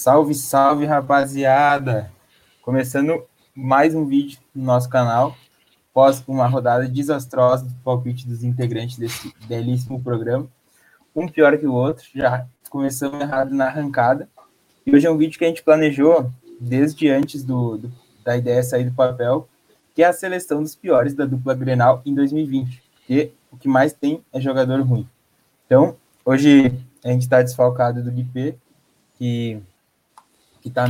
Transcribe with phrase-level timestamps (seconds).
[0.00, 2.10] Salve, salve, rapaziada!
[2.62, 3.22] Começando
[3.54, 5.36] mais um vídeo no nosso canal,
[5.90, 10.48] após uma rodada desastrosa do palpite dos integrantes desse belíssimo programa.
[11.14, 14.26] Um pior que o outro, já começamos errado na arrancada.
[14.86, 17.92] E hoje é um vídeo que a gente planejou desde antes do, do
[18.24, 19.46] da ideia sair do papel,
[19.94, 22.82] que é a seleção dos piores da dupla Grenal em 2020.
[22.96, 25.06] Porque o que mais tem é jogador ruim.
[25.66, 25.94] Então,
[26.24, 26.72] hoje
[27.04, 28.54] a gente está desfalcado do Guipê,
[29.18, 29.62] que
[30.60, 30.86] que está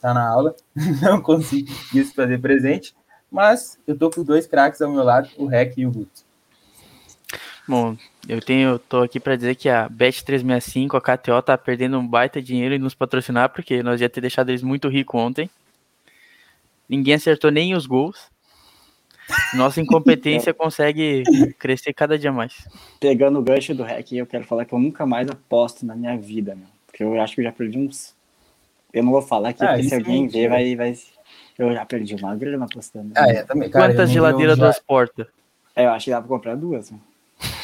[0.00, 0.54] tá na aula,
[1.02, 2.94] não consegui se fazer presente,
[3.30, 6.28] mas eu tô com dois craques ao meu lado, o Rec e o Guto.
[7.68, 7.96] Bom,
[8.28, 12.42] eu tenho, tô aqui para dizer que a Bet365, a KTO, tá perdendo um baita
[12.42, 15.48] dinheiro em nos patrocinar, porque nós ia ter deixado eles muito ricos ontem.
[16.88, 18.28] Ninguém acertou nem os gols.
[19.54, 21.22] Nossa incompetência consegue
[21.58, 22.66] crescer cada dia mais.
[22.98, 26.18] Pegando o gancho do REC, eu quero falar que eu nunca mais aposto na minha
[26.18, 26.66] vida, meu.
[26.86, 28.14] Porque eu acho que eu já perdi uns.
[28.92, 30.96] Eu não vou falar aqui, ah, porque se alguém ver, vai, vai.
[31.58, 33.12] Eu já perdi uma grana apostando.
[33.14, 33.68] Ah, é, também.
[33.68, 34.64] Cara, Quantas geladeiras já...
[34.64, 35.26] duas portas?
[35.76, 36.90] É, eu acho que dá pra comprar duas.
[36.90, 37.00] Meu.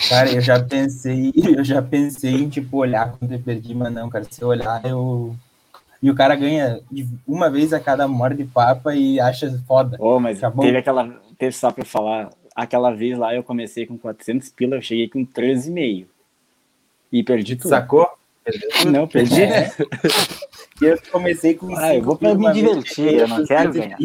[0.09, 4.09] Cara, eu já pensei, eu já pensei em tipo olhar quando eu perdi, mas não,
[4.09, 5.35] cara, se eu olhar, eu.
[6.03, 6.81] E o cara ganha
[7.27, 9.97] uma vez a cada morte de papa e acha foda.
[9.99, 10.65] Ô, oh, mas Acabou.
[10.65, 11.09] teve aquela.
[11.39, 15.25] Teve só pra falar, aquela vez lá eu comecei com 400 pila, eu cheguei com
[15.25, 16.07] 13,5.
[17.13, 17.71] E perdi tudo.
[17.71, 18.09] Sacou?
[18.87, 19.43] Não, perdi.
[19.43, 19.73] É.
[20.81, 21.75] eu comecei com.
[21.77, 23.99] Ah, eu vou pra me divertir, eu não quero ganhar.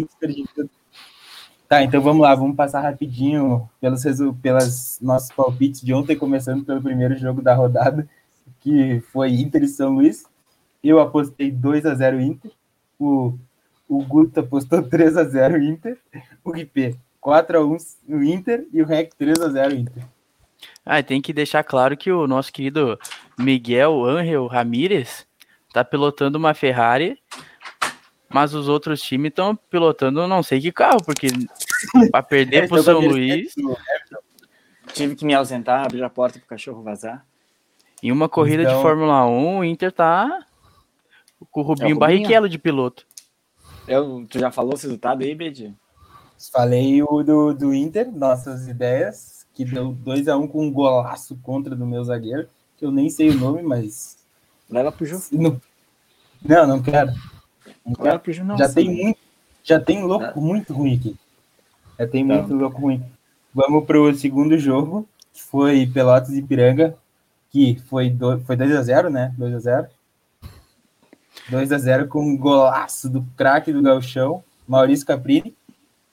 [1.67, 4.03] Tá, então vamos lá, vamos passar rapidinho pelos,
[4.41, 8.05] pelas nossos palpites de ontem, começando pelo primeiro jogo da rodada,
[8.59, 10.25] que foi Inter e São Luís.
[10.83, 12.51] Eu apostei 2 a 0 Inter,
[12.99, 13.33] o,
[13.87, 15.97] o Guto apostou 3 a 0 Inter,
[16.43, 17.77] o IP 4 a 1
[18.07, 20.03] no Inter e o REC 3 a 0 Inter.
[20.85, 22.99] Ah, tem que deixar claro que o nosso querido
[23.37, 25.25] Miguel Angel Ramírez
[25.73, 27.17] tá pilotando uma Ferrari,
[28.29, 31.27] mas os outros times estão pilotando não sei que carro, porque
[32.11, 33.53] para perder é, pro São Luís.
[34.93, 37.25] Tive que me ausentar, abrir a porta pro cachorro vazar.
[38.03, 38.75] Em uma corrida então...
[38.75, 40.45] de Fórmula 1, o Inter tá
[41.49, 43.05] com o Rubinho, é o Barrichello de piloto.
[43.87, 45.73] Eu, tu já falou esse resultado aí, Bedi?
[46.51, 51.75] Falei o do, do Inter, nossas ideias, que deu 2x1 um com um golaço contra
[51.75, 54.17] do meu zagueiro, que eu nem sei o nome, mas.
[54.71, 55.23] Leva pro jogo.
[55.31, 55.59] Não,
[56.43, 57.11] não, não quero.
[57.85, 58.03] Não quero.
[58.03, 58.57] Leva pro jogo, não.
[58.57, 59.19] Já tem muito,
[59.63, 60.33] já tem louco ah.
[60.39, 61.15] muito ruim aqui.
[61.99, 62.35] Já tem tá.
[62.35, 63.03] muito louco ruim.
[63.53, 66.95] Vamos pro segundo jogo, que foi Pelotas e Piranga,
[67.51, 69.35] que foi, do, foi 2x0, né?
[69.37, 69.87] 2x0.
[71.49, 75.53] 2x0 com um golaço do craque do Galchão, Maurício Caprini,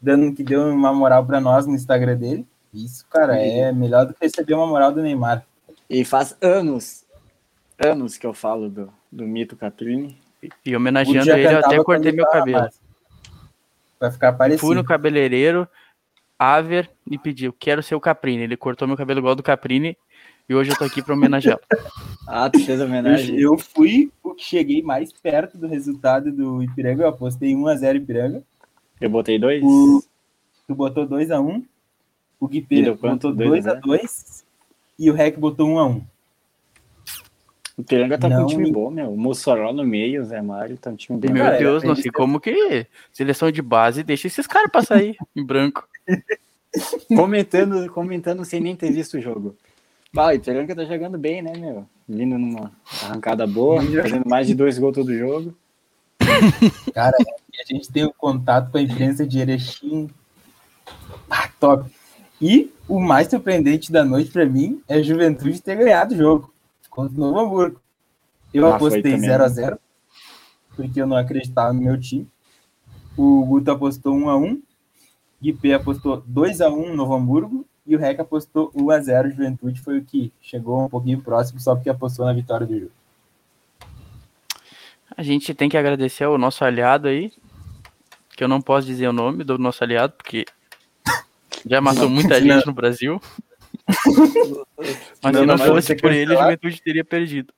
[0.00, 2.46] dando que deu uma moral para nós no Instagram dele.
[2.74, 5.44] Isso, cara, é melhor do que receber uma moral do Neymar.
[5.88, 7.04] E faz anos,
[7.78, 10.18] anos que eu falo do, do mito Caprini.
[10.64, 12.68] E homenageando ele, eu até cortei meu cabelo.
[13.98, 14.60] Vai ficar parecido.
[14.60, 15.68] Fui no cabeleireiro,
[16.38, 18.44] Aver, e pediu, quero ser o Caprini.
[18.44, 19.96] Ele cortou meu cabelo igual do Caprini
[20.48, 21.60] e hoje eu tô aqui para homenageá-lo.
[22.26, 23.34] ah, tu fez homenagem.
[23.34, 27.02] Eu, eu fui o que cheguei mais perto do resultado do Ipiranga.
[27.02, 28.42] Eu apostei 1x0 Ipiranga.
[29.00, 29.60] Eu botei 2.
[29.60, 31.64] Tu botou 2x1.
[32.40, 34.44] O Guipê botou 2x2.
[34.98, 36.02] E o Rec botou 1x1.
[37.78, 39.12] O Ipiranga tá não, com um time bom, meu.
[39.12, 41.94] O Mossoró no meio, o Zé Mário tá um time bem Meu cara, Deus, não
[41.94, 45.86] sei como que seleção de base deixa esses caras passar aí em branco.
[47.14, 49.54] comentando, comentando sem nem ter visto o jogo.
[50.12, 51.86] Bah, o Ipiranga tá jogando bem, né, meu?
[52.08, 55.54] Vindo numa arrancada boa, fazendo mais de dois gols todo jogo.
[56.92, 60.10] Cara, a gente tem o contato com a imprensa de Erechim.
[61.30, 61.88] Ah, top.
[62.42, 66.57] E o mais surpreendente da noite para mim é a Juventude ter ganhado o jogo
[66.98, 67.80] contra o Novo Hamburgo.
[68.52, 69.78] Eu ah, apostei 0x0, né?
[70.74, 72.26] porque eu não acreditava no meu time.
[73.16, 74.60] O Guto apostou 1x1.
[75.40, 80.32] Guipê apostou 2x1 no Novo Hamburgo e o REC apostou 1x0 Juventude, foi o que
[80.42, 82.92] chegou um pouquinho próximo, só porque apostou na vitória do jogo.
[85.16, 87.32] A gente tem que agradecer ao nosso aliado aí,
[88.36, 90.44] que eu não posso dizer o nome do nosso aliado, porque
[91.64, 93.20] já matou muita gente no Brasil.
[95.22, 97.52] Mas se não fosse por ele, a Juventude teria perdido.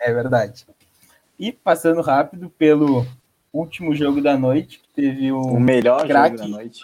[0.00, 0.66] É verdade.
[1.38, 3.06] E passando rápido pelo
[3.52, 6.80] último jogo da noite, que teve o, o melhor jogo da noite.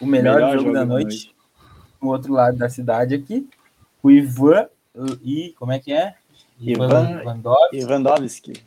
[0.00, 1.04] O melhor, melhor jogo, jogo, da noite.
[1.04, 1.34] noite
[2.00, 3.48] no outro lado da cidade aqui.
[4.02, 4.68] O Ivan
[5.22, 6.14] e como é que é?
[6.60, 7.20] Ivan
[7.72, 8.64] Ivandowski.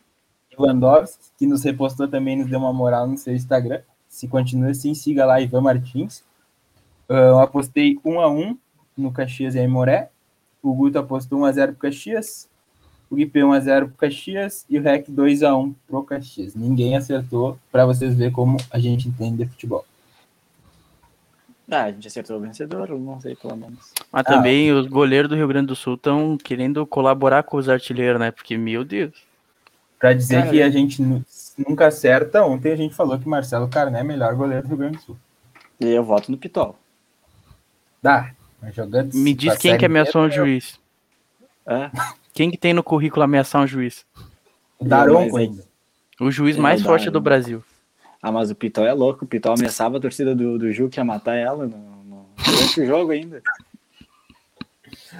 [0.52, 3.82] Ivandowski, que nos repostou também, nos deu uma moral no seu Instagram.
[4.10, 6.24] Se continua assim, siga lá Ivan Martins.
[7.10, 8.58] Uh, eu apostei 1 a 1
[8.98, 10.10] no Caxias e Aimoré.
[10.62, 12.50] O Guto apostou 1 a 0 pro Caxias.
[13.10, 16.56] o IP 1x0 pro Caxias e o REC 2x1 pro Caxias.
[16.56, 19.86] Ninguém acertou para vocês verem como a gente entende de futebol.
[21.70, 23.92] Ah, a gente acertou o vencedor, não sei pelo menos.
[24.10, 27.68] Mas também ah, os goleiros do Rio Grande do Sul estão querendo colaborar com os
[27.68, 28.32] artilheiros, né?
[28.32, 29.12] Porque, meu Deus.
[30.00, 31.02] Pra dizer Cara, que a gente
[31.58, 34.98] nunca acerta, ontem a gente falou que Marcelo Carné é melhor goleiro do Rio Grande
[34.98, 35.18] do Sul.
[35.80, 36.78] E eu voto no Pitol.
[38.02, 38.32] Dá.
[38.74, 40.80] Jogando Me diz quem que ameaçou um juiz.
[41.66, 41.92] É?
[42.34, 44.06] Quem que tem no currículo ameaçar um juiz?
[44.80, 45.64] O Daronco ainda.
[46.20, 47.64] O juiz é mais forte do Brasil.
[48.22, 49.26] Ah, mas o Pitol é louco.
[49.26, 52.82] O Pitol ameaçava a torcida do, do Ju que ia matar ela no, no, durante
[52.82, 53.42] o jogo ainda.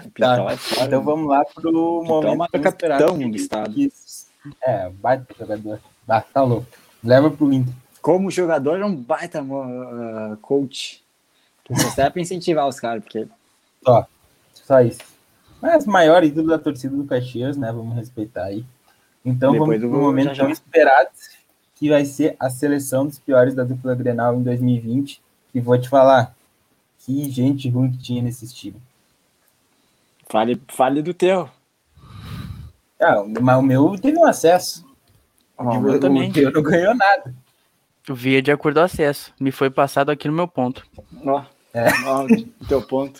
[0.06, 0.52] O Pitol tá.
[0.52, 0.86] é.
[0.86, 3.76] Então vamos lá pro Pitol momento é capitão do estado.
[4.62, 5.80] É, baita jogador.
[6.08, 6.68] Ah, tá louco.
[7.04, 7.74] Leva pro Inter.
[8.02, 11.04] Como jogador é um baita uh, coach.
[11.70, 13.28] Você é pra incentivar os caras, porque.
[13.84, 14.08] Só.
[14.54, 15.02] Só isso.
[15.62, 17.72] Mas maior ídolo da torcida do Caxias, né?
[17.72, 18.66] Vamos respeitar aí.
[19.26, 20.50] Então Depois vamos pro momento já, já.
[20.50, 21.10] esperado,
[21.76, 25.22] que vai ser a seleção dos piores da dupla Grenal em 2020.
[25.54, 26.36] E vou te falar,
[27.00, 28.80] que gente ruim que tinha nesse time.
[30.30, 31.50] Fale, fale do teu.
[33.02, 34.86] Ah, mas o meu teve um acesso.
[35.58, 36.30] Oh, o meu também.
[36.30, 37.34] O teu não ganhou nada.
[38.08, 39.34] Eu via de acordo com o acesso.
[39.40, 40.86] Me foi passado aqui no meu ponto.
[41.26, 41.86] Ó, oh, é.
[42.68, 43.20] teu ponto.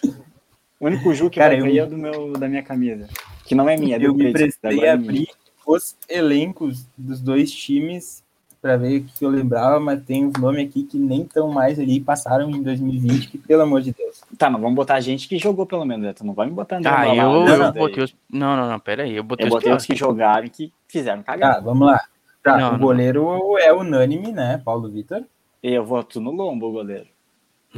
[0.80, 3.08] O único Ju que Cara, eu é do meu, da minha camisa.
[3.46, 5.28] Que não é minha, é do Eu me prestei a abrir
[5.66, 8.24] os elencos dos dois times
[8.62, 11.80] para ver o que eu lembrava, mas tem uns nomes aqui que nem tão mais
[11.80, 14.22] ali passaram em 2020, que pelo amor de Deus.
[14.38, 16.14] Tá, mas vamos botar gente que jogou pelo menos, né?
[16.14, 18.16] Tu não vai me botar Ah, eu, lá, eu, eu botei os...
[18.30, 19.16] Não, não, não, pera aí.
[19.16, 21.56] Eu botei, eu botei os, os que jogaram e que fizeram cagar.
[21.56, 22.02] Tá, vamos lá.
[22.44, 23.58] Tá, não, o goleiro não.
[23.58, 24.62] é unânime, né?
[24.64, 25.24] Paulo Vitor.
[25.62, 27.08] Eu voto no Lombo, o goleiro.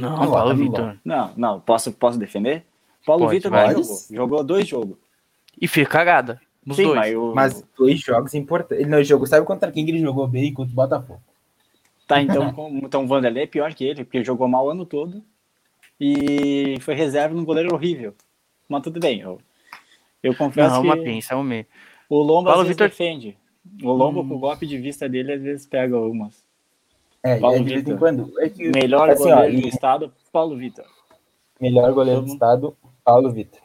[0.00, 0.96] Não, não Paulo Vitor.
[1.04, 2.64] Não, não, posso, posso defender?
[3.04, 3.98] Paulo Pode, Vitor não jogou.
[4.10, 4.96] Jogou dois jogos.
[5.60, 6.40] E fez cagada.
[6.64, 6.96] Nos Sim, dois.
[6.96, 7.32] Mas, eu...
[7.34, 8.82] mas, dois jogos importantes.
[8.82, 9.26] Ele não jogou.
[9.26, 11.22] Sabe contra quem ele jogou bem contra o Botafogo?
[12.06, 12.52] Tá, então,
[12.82, 15.22] então o Vanderlei é pior que ele, porque jogou mal o ano todo.
[16.00, 18.14] E foi reserva num goleiro horrível.
[18.68, 19.20] Mas tudo bem.
[19.20, 19.38] Eu,
[20.22, 20.88] eu confesso não, que.
[20.88, 21.66] Uma pensa, um meio.
[22.08, 22.88] O Lombo Paulo às vezes Victor...
[22.88, 23.36] defende.
[23.82, 24.28] O Lombo, hum.
[24.28, 26.44] com o golpe de vista dele, às vezes pega umas.
[27.22, 28.32] É, Paulo é de vez em quando.
[28.40, 30.86] É que, Melhor assim, goleiro ó, do estado, Paulo Vitor.
[31.60, 33.60] Melhor goleiro do estado, Paulo Vitor.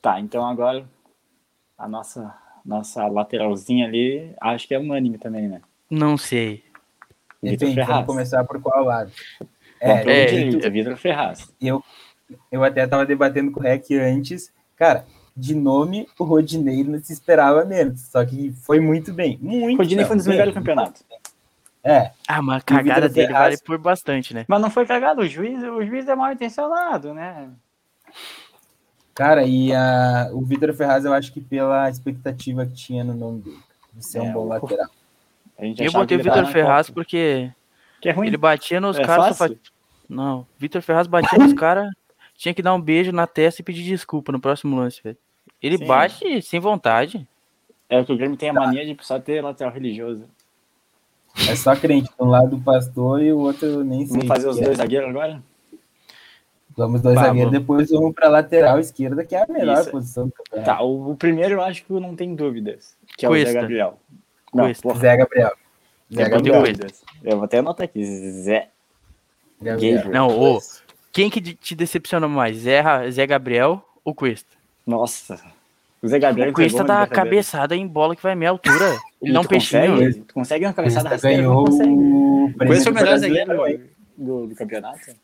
[0.00, 0.86] Tá, então agora
[1.76, 2.34] a nossa,
[2.64, 5.60] nossa lateralzinha ali, acho que é unânime também, né?
[5.90, 6.64] Não sei.
[7.42, 7.88] Vitor Ferraz.
[7.88, 9.12] Vamos começar por qual lado?
[9.80, 11.52] É, é, é Vitor Ferraz.
[11.60, 11.82] Eu,
[12.50, 14.52] eu até estava debatendo com o Rec antes.
[14.74, 15.04] Cara,
[15.36, 18.00] de nome, o Rodinei não se esperava menos.
[18.00, 19.38] Só que foi muito bem.
[19.40, 21.04] Muito Rodinei foi um dos melhores do campeonato.
[21.86, 22.10] É.
[22.26, 23.44] Ah, mas a cagada dele Ferraz...
[23.44, 24.44] vale por bastante, né?
[24.48, 27.48] Mas não foi cagada, o juiz, o juiz é mal intencionado, né?
[29.14, 33.40] Cara, e a, o Vitor Ferraz, eu acho que pela expectativa que tinha no nome
[33.40, 33.60] dele,
[33.92, 34.88] de ser é, um bom lateral.
[35.78, 37.52] Eu botei o Vitor Ferraz porque
[38.04, 39.38] é ele batia nos é caras.
[39.38, 39.50] Pra...
[40.08, 41.88] Não, Vitor Ferraz batia nos caras,
[42.34, 45.16] tinha que dar um beijo na testa e pedir desculpa no próximo lance, velho.
[45.62, 45.86] Ele Sim.
[45.86, 47.26] bate sem vontade.
[47.88, 50.28] É que o Grêmio tem a mania de só ter lateral religioso.
[51.48, 54.16] É só crente, um lado o pastor e o outro nem sei.
[54.16, 54.74] Vamos fazer os dois é.
[54.74, 55.42] zagueiros agora?
[56.76, 59.90] Vamos dois zagueiros, depois vamos para lateral esquerda, que é a melhor Isso.
[59.90, 60.70] posição do campeonato.
[60.70, 63.48] Tá, o, o, primeiro eu acho que não tem dúvidas, que é Cuesta.
[63.48, 63.98] o Zé Gabriel.
[64.52, 65.52] Não, Zé Gabriel.
[66.12, 66.64] Zé Gabriel.
[67.24, 68.68] Eu vou até anotar aqui, Zé
[69.60, 70.10] Gabriel.
[70.10, 70.58] Não, ô,
[71.12, 74.50] quem que te decepcionou mais, Zé, Zé Gabriel ou Cuesta?
[74.86, 75.40] Nossa,
[76.06, 76.50] o Zé Gabriel.
[76.50, 78.96] O Cuesta dá cabeçada em bola que vai meia altura.
[79.20, 79.92] Ele não peixinho.
[79.92, 81.36] Consegue, tu consegue uma cabeçada rasteira?
[81.38, 83.80] Ganhou o Cuesta é o melhor zagueiro
[84.16, 85.14] do, do campeonato.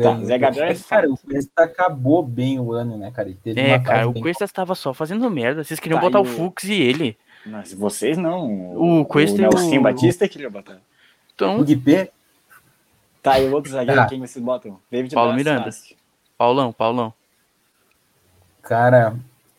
[0.00, 3.34] Tá, Zé Gabriel é Cara, o Cuesta acabou bem o ano, né, cara?
[3.44, 5.64] é, cara, o Cuesta estava só fazendo merda.
[5.64, 7.16] Vocês queriam tá, botar o Fux e ele.
[7.44, 8.76] Mas vocês não.
[8.76, 9.82] O Cuesta o Nelson o...
[9.82, 10.78] Batista queria botar.
[11.34, 11.58] Então...
[11.58, 12.10] O Guipê?
[13.22, 14.06] Tá, e o outro zagueiro, tá.
[14.06, 14.78] quem vocês botam?
[14.90, 15.70] David Paulo Miranda.
[16.38, 17.12] Paulão, Paulão.
[18.62, 19.16] Cara,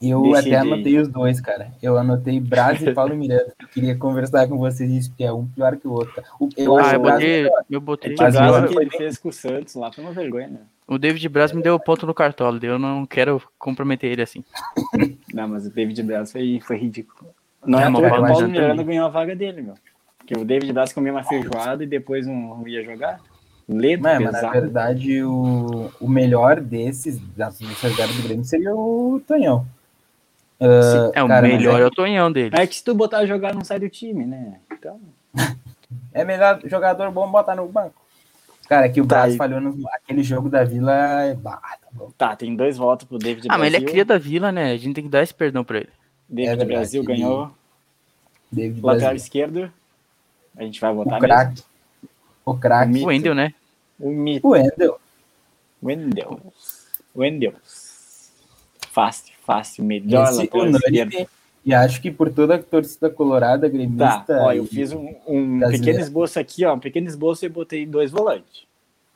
[0.10, 1.72] eu Deixa até anotei os dois, cara.
[1.81, 3.53] Eu anotei Braz e Paulo Miranda.
[3.60, 6.22] Eu queria conversar com vocês isso, porque é um pior que o outro.
[6.39, 8.15] O, eu ah, eu botei, eu botei.
[8.19, 10.60] É o que ele fez com o Santos lá foi uma vergonha, né?
[10.88, 14.43] O David Braz me deu ponto no cartola, eu não quero comprometer ele assim.
[15.33, 17.31] Não, mas o David Braz foi, foi ridículo.
[17.65, 19.75] Não é, é o Paulo Miranda ganhou a vaga dele, meu.
[20.17, 23.19] Porque o David Braz comia uma feijoada e depois não ia jogar.
[23.67, 29.22] Ledo, é, mas na verdade o, o melhor desses, das reservas do Grêmio, seria o
[29.25, 29.65] Tonhão.
[30.63, 31.86] Uh, é, o cara, melhor é...
[31.86, 32.55] o Tonhão dele.
[32.58, 34.60] É que se tu botar jogar, não sai do time, né?
[34.72, 34.98] Então...
[36.13, 38.01] é melhor jogador bom botar no banco.
[38.70, 40.93] Cara, que o tá, Braz falhou no aquele jogo da Vila.
[41.24, 41.34] É...
[41.34, 43.60] Bah, tá, tá, tem dois votos pro David Ah, Brasil.
[43.60, 44.72] mas ele é cria da Vila, né?
[44.72, 45.89] A gente tem que dar esse perdão pra ele.
[46.29, 47.51] David É Brasil ganhou.
[48.50, 49.17] David Lateral Brasil.
[49.17, 49.74] esquerdo.
[50.55, 51.63] A gente vai votar O craque.
[52.46, 53.03] O craque.
[53.03, 53.53] O Wendel, né?
[54.00, 54.48] O mito.
[54.48, 55.00] O Wendel.
[55.82, 56.39] Wendel.
[57.15, 57.53] Wendel.
[58.91, 59.83] Fácil, fácil.
[59.83, 61.27] Melhor Esse lateral esquerdo.
[61.65, 64.25] E acho que por toda a torcida colorada, Tá, gremista.
[64.41, 66.73] ó, eu fiz um, um pequeno esboço aqui, ó.
[66.73, 68.63] Um pequeno esboço e botei dois volantes.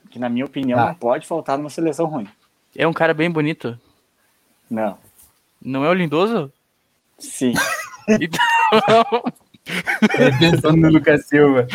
[0.10, 0.88] Que na minha opinião Tá.
[0.88, 2.28] não pode faltar numa seleção ruim.
[2.76, 3.78] É um cara bem bonito.
[4.70, 4.98] Não.
[5.62, 6.52] Não é o lindoso?
[7.20, 7.54] Sim.
[8.10, 9.24] Então,
[10.40, 11.68] pensando no Lucas Silva.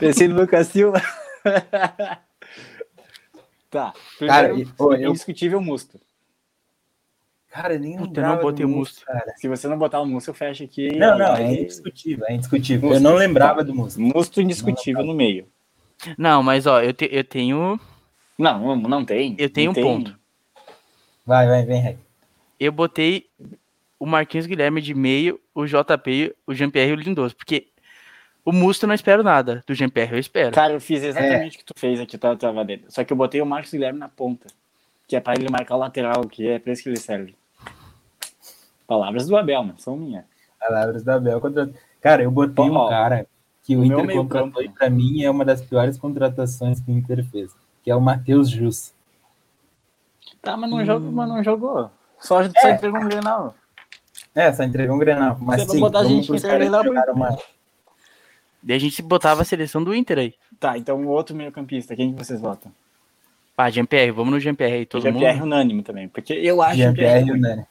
[0.00, 1.00] Pensei no Lucas Silva.
[3.70, 3.92] tá.
[4.18, 6.00] Cara, Primeiro, e- ô, eu- indiscutível Musto.
[7.50, 9.04] Cara, nem Puta, eu não botei do o Musto.
[9.04, 9.34] cara.
[9.36, 10.96] Se você não botar o Musto, eu fecho aqui.
[10.96, 12.88] Não, não, Aí- é indiscutível, é indiscutível.
[12.90, 13.02] Musto.
[13.04, 14.00] Eu não lembrava do Musto.
[14.00, 15.46] Musto indiscutível no meio.
[16.16, 17.78] não, mas ó, eu, te- eu tenho.
[18.38, 19.34] Não, não, tem.
[19.38, 19.84] Eu tenho Não um tem.
[19.84, 20.18] ponto.
[21.26, 21.98] Vai, vai, vem, Reg.
[22.58, 23.26] Eu botei
[23.98, 27.36] o Marquinhos Guilherme de meio, o JP, o Jean-Pierre e o Lindoso.
[27.36, 27.66] Porque
[28.44, 29.62] o Musto eu não espero nada.
[29.66, 30.52] Do Jean-Pierre eu espero.
[30.54, 31.08] Cara, eu fiz É.
[31.08, 32.90] exatamente o que tu fez aqui, tá, tava dentro.
[32.90, 34.46] Só que eu botei o Marcos Guilherme na ponta.
[35.06, 37.34] Que é pra ele marcar o lateral, que é pra isso que ele serve.
[38.90, 40.24] Palavras do Abel, não são minhas.
[40.58, 41.70] Palavras da Bel contra.
[42.00, 43.24] Cara, eu botei Ó, um cara
[43.62, 46.94] que o Inter meio contratou e pra mim é uma das piores contratações que o
[46.98, 47.54] Inter fez,
[47.84, 48.92] que é o Matheus Jus.
[50.42, 51.88] Tá, mas não, jogou, mas não jogou.
[52.18, 52.72] Só, só É.
[52.72, 53.54] entregou um Grenal.
[54.34, 57.36] É, só entregou um Grenal, mas Você sim, botar a gente que jogaram mais.
[58.60, 60.34] Daí a gente botava a seleção do Inter aí.
[60.58, 62.72] Tá, então o outro meio campista, quem que vocês votam?
[63.54, 65.44] Pá, Jean-Pierre, vamos no Jean-Pierre aí, todo Jean-Pierre mundo.
[65.46, 67.38] unânime também, porque eu acho Jean-Pierre ruim.
[67.38, 67.66] Unânime.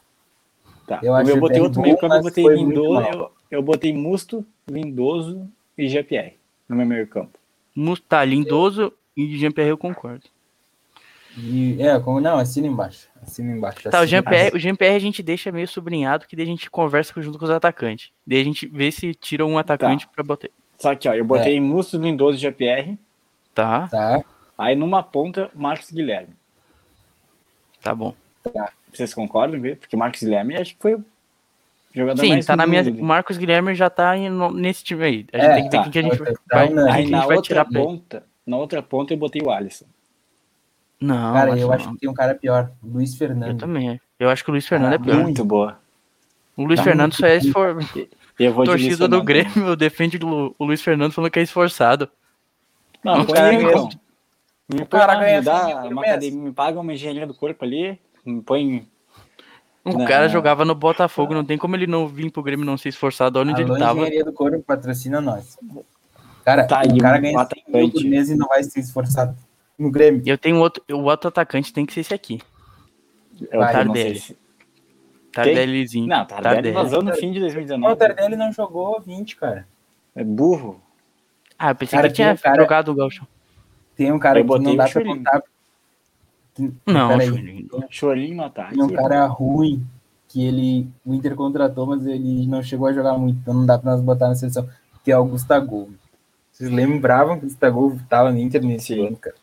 [0.89, 0.99] Tá.
[1.03, 5.87] Eu Eu, botei outro meio campo, eu botei Lindoso, eu, eu botei Musto, Lindoso e
[5.87, 6.33] Jean-Pierre
[6.67, 7.37] no meu meio campo.
[7.75, 10.23] Musto, tá, Lindoso e Jean-Pierre eu concordo.
[11.37, 13.07] E, é, como não, assina embaixo.
[13.21, 13.83] Assina embaixo.
[13.83, 14.55] Tá, o assina Jean-Pierre, embaixo.
[14.55, 17.51] o Jean-Pierre a gente deixa meio sobrinhado, que daí a gente conversa junto com os
[17.51, 18.09] atacantes.
[18.25, 20.49] Daí a gente vê se tira um atacante pra botar.
[20.79, 22.97] Só que, ó, eu botei Musto, Lindoso e Jean-Pierre,
[23.53, 24.23] Tá, Tá,
[24.57, 26.33] aí numa ponta, Marcos Guilherme.
[27.79, 28.15] tá bom.
[28.93, 29.59] Vocês concordam?
[29.77, 31.03] Porque o Marcos Guilherme acho que foi o
[31.93, 32.81] jogador Sim, mais tá na minha.
[32.83, 33.01] O ali.
[33.01, 35.25] Marcos Guilherme já tá em- no- nesse time aí.
[35.33, 35.83] A gente É, tem que ver tá.
[35.83, 38.57] quem que a gente Tá vai, Aí que a na gente vai outra ponta, na
[38.57, 39.85] outra ponta eu botei o Alisson.
[40.99, 41.73] Não, cara, acho eu não.
[41.73, 43.59] acho que tem um cara pior, Luiz Eu Fernando.
[43.59, 44.01] também.
[44.19, 45.15] Eu acho que o Luiz Fernando é Ah, pior.
[45.23, 45.79] Muito boa.
[46.57, 47.77] O Luiz tá Fernando só é esfor...
[48.37, 49.21] Eu vou de Luiz torcida do.
[49.23, 52.09] Grêmio defende o Lu- o Luiz Fernando falando que é esforçado.
[53.03, 53.51] Não, O põe cara.
[53.57, 53.65] Me
[54.85, 57.99] põe cara ganha me dá uma academia, me paga uma engenharia do corpo ali,
[58.45, 58.87] põe.
[59.83, 60.05] O Não.
[60.05, 62.89] cara jogava no Botafogo, não tem como ele não vir pro Grêmio e não ser
[62.89, 63.39] esforçado.
[63.39, 63.99] Olha onde Alô, ele tava.
[64.01, 65.57] Engenharia do Corpo patrocina nós.
[66.45, 69.33] Cara, Tá, o cara ganha 100 mil por mês e não vai se esforçar
[69.77, 70.21] no Grêmio.
[70.25, 70.83] Eu tenho outro.
[70.91, 72.39] O outro atacante tem que ser esse aqui.
[73.39, 74.19] Não sei Tardelli.
[74.19, 74.37] se-
[75.31, 76.07] Tardellizinho.
[76.07, 77.95] Não, Tardelli vazou no fim de O 2019.
[77.95, 79.67] Tardelli não jogou 20, cara.
[80.15, 80.81] É burro.
[81.57, 83.27] Ah, eu pensei Cara, que tinha tem um cara- jogado o Gaucho.
[83.95, 85.43] Tem um cara Eu que não o dá pra contar.
[86.85, 87.27] Não, peraí.
[87.27, 87.69] Churinho.
[87.89, 88.75] Chorinho no ataque.
[88.75, 89.85] Tem um cara ruim
[90.27, 93.79] que ele, o Inter contratou, mas ele não chegou a jogar muito, então não dá
[93.79, 94.69] pra nós botar na seleção,
[95.03, 95.89] que é o Gustavo.
[96.51, 99.07] Vocês lembravam que o Gustavo tava no Inter nesse Sim.
[99.07, 99.35] ano, cara?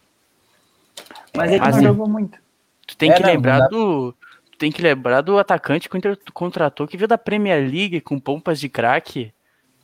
[1.35, 2.39] Mas ele Mas não jogou muito.
[2.87, 4.13] Tu tem É, que não, lembrar não do.
[4.53, 8.01] Tu tem que lembrar do atacante que o Inter contratou, que veio da Premier League
[8.01, 9.33] com pompas de craque,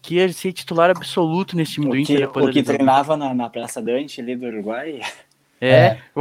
[0.00, 3.16] que ia ser titular absoluto nesse time O do Inter que, depois o que treinava
[3.16, 5.00] na, na Praça Dante ali do Uruguai.
[5.64, 5.98] É,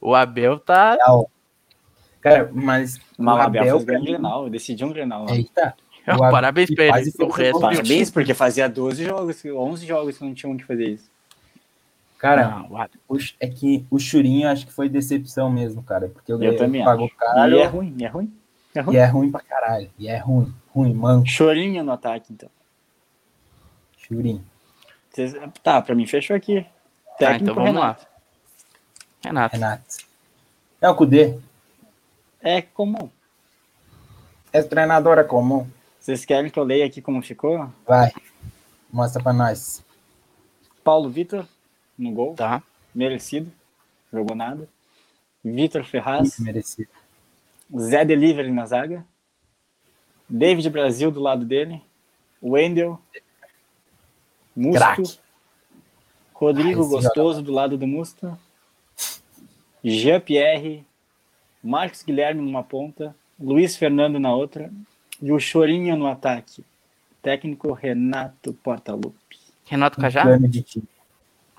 [0.00, 0.96] o, o Abel tá.
[2.20, 5.26] Cara, mas Mas o Abel fez um Grenal, decidiu um Grenal.
[5.54, 5.74] tá.
[6.04, 7.12] O Abel Parabéns pra ele.
[7.20, 7.60] O resto.
[7.60, 11.08] Parabéns, porque fazia 12 jogos, 11 jogos que não tinham que fazer isso.
[12.18, 16.08] Cara, Não, o é que o Churinho acho que foi decepção mesmo, cara.
[16.08, 18.32] Porque o Eu Grêmio pagou caro E é ruim, e é ruim.
[18.74, 18.94] É ruim.
[18.94, 19.90] e é ruim pra caralho.
[19.98, 20.52] E é ruim.
[20.74, 22.48] Ruim, manco, Chorinho no ataque, então.
[23.96, 24.44] Churinho.
[25.62, 26.66] Tá, pra mim fechou aqui.
[27.18, 28.02] Tá, então vamos Renato.
[28.02, 28.08] lá.
[29.24, 29.54] Renato.
[29.54, 29.96] Renato.
[30.80, 31.38] É o Cudê.
[32.40, 33.08] É comum.
[34.52, 35.68] É treinadora comum.
[36.00, 37.70] Vocês querem que eu leia aqui como ficou?
[37.86, 38.12] Vai.
[38.92, 39.84] Mostra pra nós.
[40.82, 41.46] Paulo Vitor,
[41.96, 42.34] no gol.
[42.34, 42.62] Tá.
[42.94, 43.50] Merecido.
[44.12, 44.68] Jogou nada.
[45.44, 46.38] Vitor Ferraz.
[46.38, 46.90] Muito merecido.
[47.78, 49.04] Zé Delivery na zaga.
[50.28, 51.80] David Brasil do lado dele.
[52.42, 53.00] Wendel.
[54.54, 54.78] Musto.
[54.78, 55.18] Craque.
[56.34, 58.36] Rodrigo Esse Gostoso do lado do Musto.
[59.82, 60.84] Jean-Pierre.
[61.62, 63.14] Marcos Guilherme numa ponta.
[63.38, 64.70] Luiz Fernando na outra.
[65.20, 66.64] E o Chorinho no ataque.
[67.22, 69.38] Técnico Renato Portaluppi.
[69.66, 70.22] Renato Um Cajá?
[70.24, 70.84] cano de time.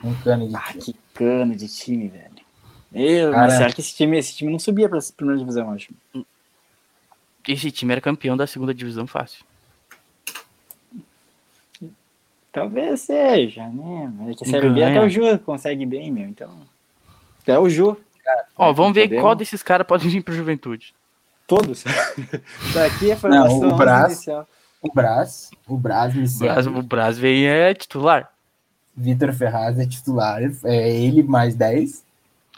[0.04, 0.82] Um cano de Ah, time.
[0.84, 2.34] que cano de time, velho.
[2.94, 5.72] Eu, Cara- mas será que esse time, esse time não subia pra primeira divisão, eu
[5.74, 5.94] acho?
[7.48, 9.44] Esse time era campeão da segunda divisão fácil.
[12.52, 14.14] Talvez seja, né?
[14.16, 16.28] Mas que a Série B até o Ju consegue bem, meu.
[16.28, 16.56] Então.
[17.42, 17.98] Até o Ju.
[18.58, 20.94] Ó, vamos ver qual desses caras pode vir pro Juventude.
[21.48, 21.84] Todos.
[22.74, 24.26] Daqui é a formação Não, o Brás,
[24.82, 28.32] o Brás, o Brás, o Brás, o Brás vem é titular.
[28.96, 32.04] Vitor Ferraz é titular, é ele mais 10.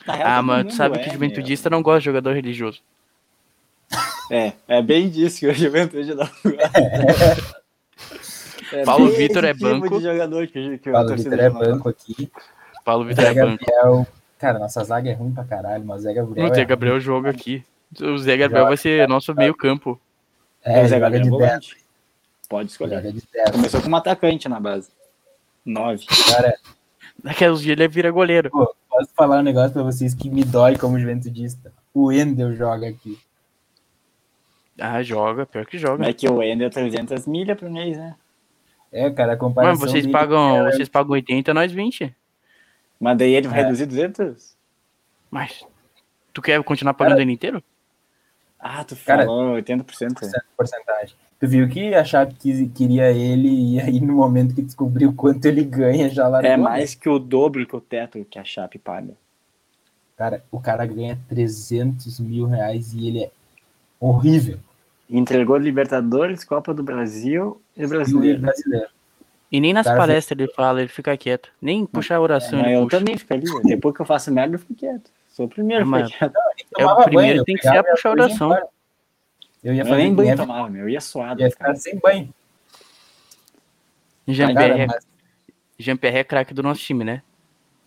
[0.08, 1.78] Ah, mas tu sabe é, que Juventudista meu.
[1.78, 2.82] não gosta de jogador religioso.
[4.32, 7.56] É, é bem disso que o Juventude não gosta.
[8.74, 10.02] É Paulo Vitor é tipo banco.
[10.02, 12.32] jogador que, que Paulo Vitor é banco aqui.
[12.84, 13.64] Paulo Vitor é banco.
[13.64, 14.08] Gabriel,
[14.38, 16.52] cara, nossa zaga é ruim pra caralho, mas Zé Gabriel.
[16.52, 17.64] O Zé é Gabriel joga aqui.
[18.02, 20.00] O Zé Gabriel vai ser nosso meio campo.
[20.64, 21.78] É, o Zé Gabriel de volante.
[22.50, 23.02] Pode escolher.
[23.52, 24.90] Começou como atacante na base.
[25.66, 26.06] Nove.
[26.32, 26.56] Cara,
[27.24, 28.50] Naqueles dias ele vira goleiro.
[28.52, 31.74] Pô, posso falar um negócio pra vocês que me dói como juventudista?
[31.94, 33.18] O Endel joga aqui.
[34.80, 36.08] Ah, joga, pior que joga.
[36.08, 38.16] É que o Endel é 300 milha por mês, né?
[38.92, 39.80] É, cara, a comparação.
[39.82, 40.72] Mas vocês pagam, é...
[40.72, 42.16] vocês pagam 80, nós 20.
[43.00, 43.64] Mas daí ele vai é.
[43.64, 44.56] reduzir 200?
[45.30, 45.66] Mas
[46.34, 47.22] tu quer continuar pagando cara...
[47.22, 47.64] ele inteiro?
[48.60, 50.42] Ah, tu falou cara, 80%.
[50.58, 51.16] Porcentagem.
[51.40, 52.34] Tu viu que a Chape
[52.74, 56.50] queria ele e aí no momento que descobriu quanto ele ganha já largou.
[56.50, 59.14] É mais que o dobro que o teto que a Chape paga.
[60.18, 63.32] Cara, o cara ganha 300 mil reais e ele é
[64.00, 64.58] horrível.
[65.10, 68.40] Entregou Libertadores, Copa do Brasil e Brasileiro.
[68.40, 68.90] E, brasileiro.
[69.56, 71.50] E nem nas palestras ele fala, ele fica quieto.
[71.62, 72.60] Nem puxar a oração.
[72.60, 72.98] É, eu puxa.
[72.98, 73.50] também ficaria.
[73.64, 75.10] Depois que eu faço merda, eu fico quieto.
[75.30, 76.12] Sou o primeiro mas...
[76.78, 78.70] É o primeiro, banho, tem que ser a puxar a oração.
[79.64, 80.36] Eu ia fazer nem banho ia...
[80.36, 80.82] tomava, meu.
[80.82, 81.40] Eu ia suado.
[81.40, 82.34] Ia ficar sem banho.
[84.28, 84.88] Jean-Pierre é...
[84.88, 85.08] Mas...
[85.80, 87.22] Jean é craque do nosso time, né?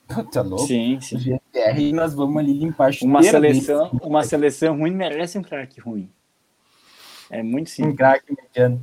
[0.33, 0.67] Tá louco?
[0.67, 1.19] Sim, sim.
[1.19, 6.11] Jean-Pierre nós vamos ali limpar a uma seleção, uma seleção ruim merece um craque ruim.
[7.29, 7.93] É muito simples.
[7.93, 8.83] Um craque mediano.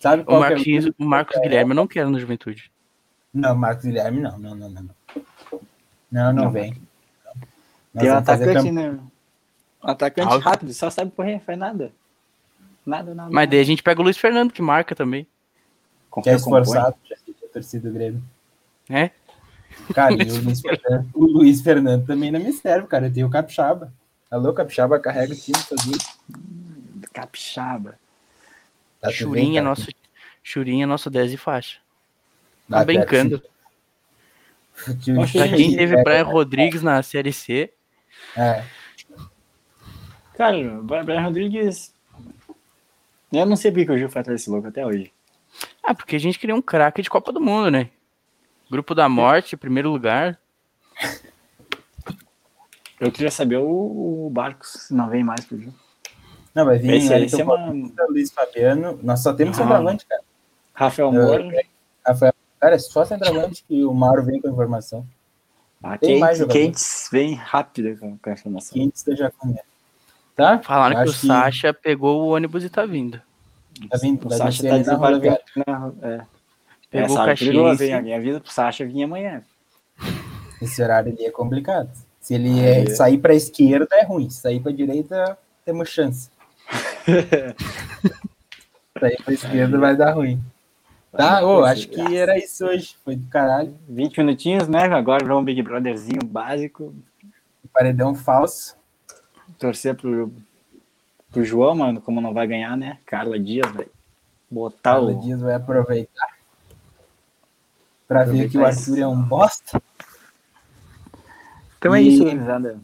[0.00, 1.38] Sabe o, Marquinhos, é o Marcos.
[1.40, 2.72] Guilherme eu não quero no Juventude.
[3.32, 4.82] Não, Marcos Guilherme não, não, não, não.
[6.10, 6.74] Não, não, não vem.
[7.96, 8.98] Tem um atacante, né?
[9.82, 11.92] Um atacante rápido, só sabe correr, faz nada.
[12.84, 13.30] Nada, nada.
[13.30, 15.26] Mas daí a gente pega o Luiz Fernando, que marca também.
[16.22, 18.22] Que é esforçado, já a torcida do Grêmio.
[18.88, 19.10] É?
[19.94, 23.06] Cara, e o Luiz, Fernando, o Luiz Fernando também não me serve, cara.
[23.06, 23.92] Eu tenho o Capixaba.
[24.30, 25.98] Alô, Capixaba carrega o time sozinho.
[27.12, 27.96] Capixaba.
[29.00, 29.86] Tá Churinha, nosso,
[30.42, 31.78] Churinha, nosso 10 de faixa.
[32.68, 33.42] Tá brincando.
[35.32, 37.72] Pra quem teve é, Brian Rodrigues na Série C.
[38.36, 38.64] É.
[40.34, 41.92] Cara, Brian Rodrigues
[43.32, 45.12] eu não sei porque o Gil foi atrás desse louco até hoje.
[45.82, 47.88] Ah, porque a gente queria um craque de Copa do Mundo, né?
[48.70, 50.38] Grupo da Morte, primeiro lugar.
[52.98, 55.72] Eu queria saber o, o Barcos, se não vem mais pro Gil.
[56.54, 57.72] Não, vai vir esse, esse é uma...
[58.08, 58.98] Luiz Fabiano.
[59.02, 60.22] Nós só temos centroavante, cara.
[60.80, 61.62] Rafael Moura.
[62.06, 62.32] Rafael...
[62.58, 65.06] Cara, é só centroavante que o Mauro vem com a informação.
[65.82, 68.72] Ah, Tem Kentes, mais vem rápido com, a informação.
[68.72, 69.62] Kentes da Jacunha.
[70.34, 70.58] Tá?
[70.60, 71.26] Falaram que o que...
[71.26, 73.20] Sasha pegou o ônibus e tá vindo.
[73.90, 75.38] Tá vindo, o Sasha tá desembarcando.
[76.02, 76.26] É.
[76.90, 77.80] Pegou é, o Caxias.
[77.92, 79.42] A minha vida pro Sasha vinha amanhã.
[80.60, 81.90] Esse horário ali é complicado.
[82.20, 85.88] Se ele é, sair para a esquerda é ruim, se sair para a direita temos
[85.88, 86.30] chance.
[88.98, 90.42] sair para a esquerda vai dar ruim.
[91.12, 92.96] Tá, oh, acho que era isso hoje.
[93.04, 93.76] Foi do caralho.
[93.88, 94.84] 20 minutinhos, né?
[94.84, 96.94] Agora vamos um Big Brotherzinho básico.
[97.72, 98.76] Paredão falso
[99.60, 100.32] torcer pro,
[101.30, 102.98] pro João, mano, como não vai ganhar, né?
[103.04, 103.86] Carla Dias, vai
[104.50, 105.20] botar Carla o...
[105.20, 106.40] Dias vai aproveitar
[108.08, 109.80] pra aproveitar ver que o Arthur é um bosta.
[111.78, 112.80] Então é isso, gurizada.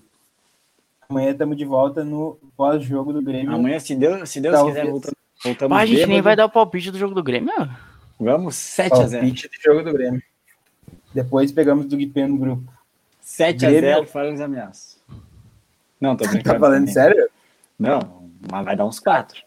[1.09, 3.53] Amanhã estamos de volta no pós-jogo do Grêmio.
[3.53, 4.77] Amanhã, se Deus, se Deus Talvez.
[4.77, 5.17] quiser, voltamos.
[5.43, 6.13] voltamos Mas a gente bêbado.
[6.13, 7.53] nem vai dar o palpite do jogo do Grêmio.
[8.19, 8.89] Vamos, 7x0.
[8.89, 10.23] Palpite do jogo do Grêmio.
[11.15, 12.73] Depois pegamos do Guipê no grupo.
[13.23, 14.99] 7x0, fora os ameaças.
[16.01, 16.55] Não, tô brincando.
[16.55, 16.95] tá falando também.
[16.95, 17.29] sério?
[17.79, 19.43] Não, mas vai dar uns 4.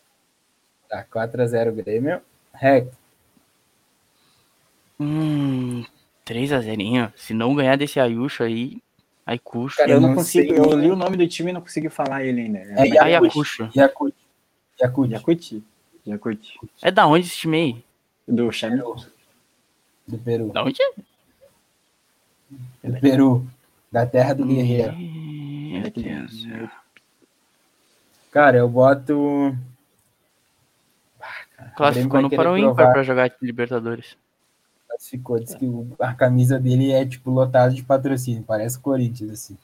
[0.89, 2.21] Tá, 4x0 Grêmio.
[2.53, 2.91] Rec.
[4.99, 5.85] Hum,
[6.25, 7.13] 3x0.
[7.15, 8.81] Se não ganhar desse Ayush aí,
[9.25, 9.75] Ayush.
[9.75, 10.53] Cara, eu não, consigo.
[10.53, 12.59] Eu li o nome do time e não consegui falar ele ainda.
[12.59, 13.69] É, é Ayacucho.
[13.75, 14.15] Yakut.
[14.81, 15.11] Yakut.
[15.13, 15.63] Yakut.
[16.05, 16.59] Yakut.
[16.81, 17.88] É da onde esse time aí?
[18.29, 18.79] Do Xami.
[20.07, 20.51] Do Peru.
[20.51, 20.79] Da onde?
[22.83, 23.47] Do Peru.
[23.91, 24.95] Da terra do guerreiro.
[24.95, 26.47] Meu Deus.
[28.31, 29.55] Cara, eu boto.
[31.57, 34.15] Ah, Classificou no para o ímpar para jogar Libertadores.
[34.87, 35.65] Classificou, diz que
[35.99, 39.57] a camisa dele é tipo lotada de patrocínio, parece Corinthians assim.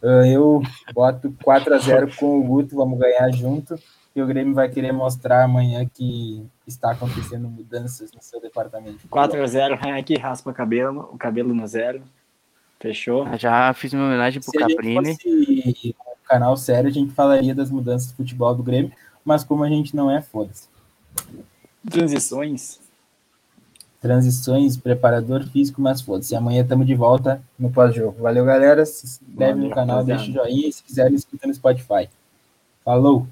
[0.00, 0.62] Ah, eu
[0.94, 3.76] boto 4 a 0 com o Guto, vamos ganhar junto.
[4.12, 9.08] Que o Grêmio vai querer mostrar amanhã que está acontecendo mudanças no seu departamento.
[9.08, 12.02] 4x0, aqui raspa cabelo, o cabelo no zero.
[12.78, 13.26] Fechou?
[13.38, 15.14] Já fiz uma homenagem pro Se Caprini.
[15.14, 18.92] Se um canal sério, a gente falaria das mudanças do futebol do Grêmio,
[19.24, 20.68] mas como a gente não é, foda-se.
[21.88, 22.80] Transições.
[24.00, 26.34] Transições, preparador físico, mas foda-se.
[26.34, 28.20] Amanhã estamos de volta no pós-jogo.
[28.20, 28.84] Valeu, galera.
[28.84, 30.70] Se inscreve no canal, deixa o joinha.
[30.70, 32.10] Se quiserem, escuta no Spotify.
[32.84, 33.26] Falou!